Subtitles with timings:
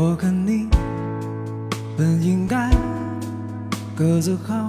[0.00, 0.68] 我跟你
[1.96, 2.70] 本应该
[3.96, 4.68] 各自好，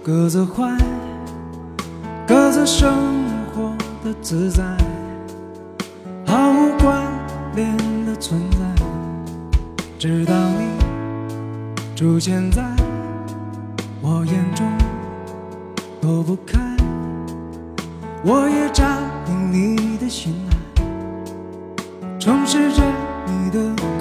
[0.00, 0.78] 各自坏，
[2.24, 2.88] 各自生
[3.52, 3.74] 活
[4.04, 4.62] 的自在，
[6.24, 7.04] 毫无关
[7.56, 8.84] 联的存在。
[9.98, 10.68] 直到你
[11.96, 12.62] 出现在
[14.00, 14.64] 我眼中，
[16.00, 16.60] 躲不开，
[18.22, 20.84] 我也占领你的心海，
[22.20, 22.84] 充实着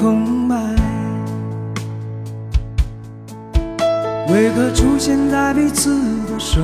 [0.05, 0.55] 空白。
[4.31, 5.95] 为何出现在彼此
[6.27, 6.63] 的生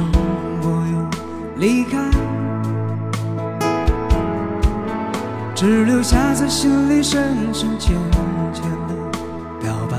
[0.61, 1.09] 活又
[1.58, 1.97] 离开，
[5.56, 7.95] 只留下在心里深深浅
[8.53, 8.94] 浅的
[9.59, 9.97] 表白？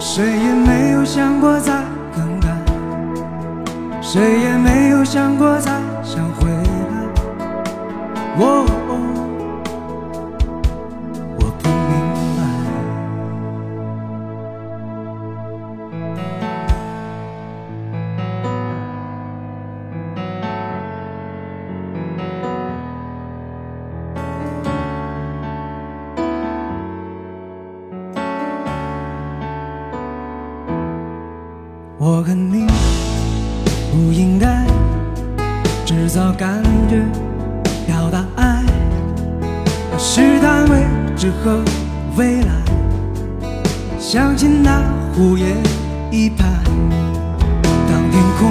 [0.00, 1.84] 谁也没有想过再
[2.16, 2.48] 更改，
[4.02, 5.73] 谁也没有想过再
[31.96, 32.66] 我和你
[33.92, 34.66] 不应该
[35.86, 37.00] 制造感觉，
[37.86, 38.64] 表达爱，
[39.96, 40.84] 试探未
[41.16, 41.62] 知和
[42.16, 42.52] 未来。
[43.98, 44.82] 相信那
[45.14, 45.56] 胡言
[46.10, 46.44] 一拍，
[47.88, 48.50] 当天空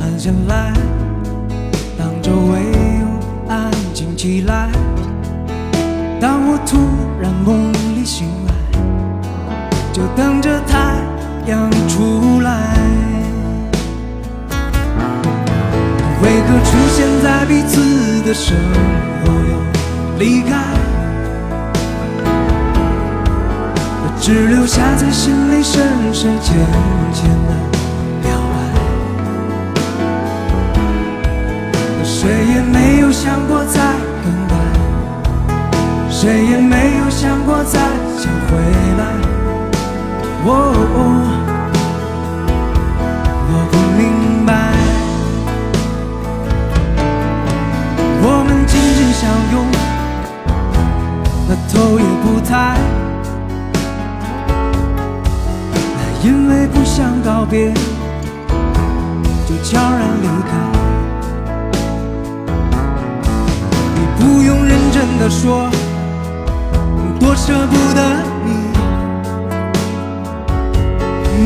[0.00, 0.72] 暗下来，
[1.96, 2.58] 当周围
[3.00, 3.06] 又
[3.48, 4.68] 安静起来，
[6.20, 6.78] 当我突
[7.20, 8.52] 然梦里醒来，
[9.92, 10.96] 就等着太
[11.46, 12.50] 阳出来。
[16.22, 18.56] 为何出现在彼此的生
[19.24, 19.52] 活又
[20.18, 20.50] 离开？
[24.20, 25.82] 只留下在心里深
[26.12, 26.54] 深浅
[27.12, 27.52] 浅的
[28.22, 28.54] 表白。
[32.04, 33.80] 谁也没有想过再
[34.22, 34.54] 更改，
[36.08, 37.80] 谁也没有想过再
[38.16, 38.50] 想回
[38.96, 39.02] 来。
[40.44, 40.50] 哦，
[56.62, 57.72] 也不想告别，
[59.48, 60.50] 就悄然离开。
[63.96, 65.68] 你不用认真的说，
[67.18, 68.00] 多舍不得
[68.44, 68.48] 你。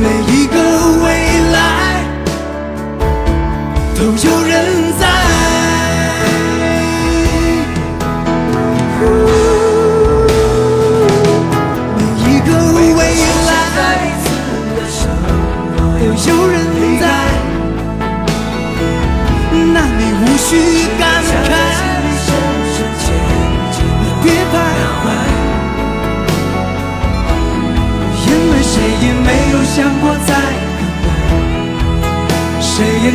[0.03, 0.55] 每一个
[1.03, 1.06] 未
[1.50, 1.56] 来
[3.97, 4.53] 都有人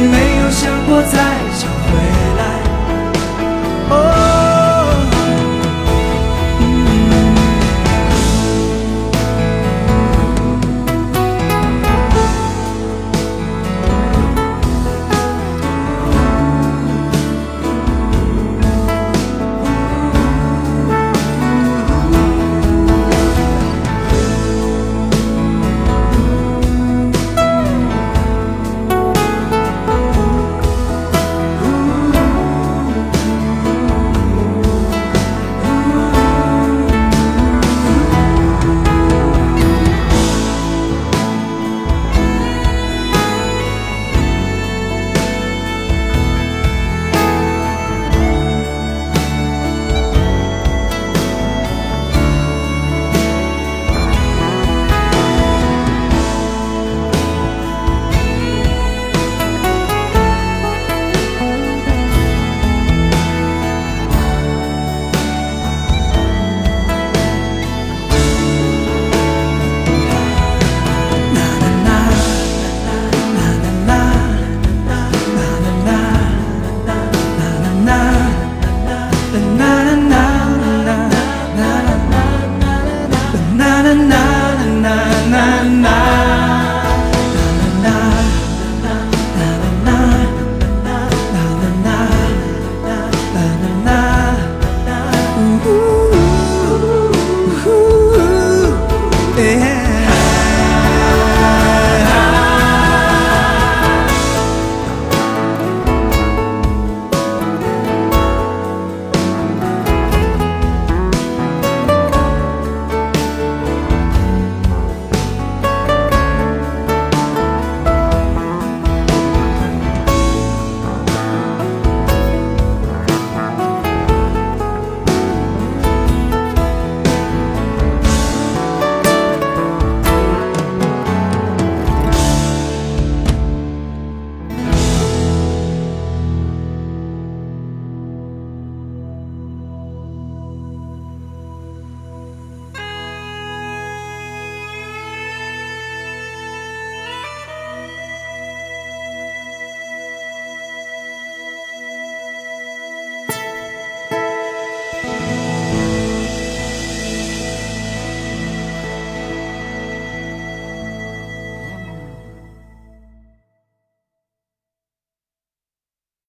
[0.07, 1.20] 没有想过再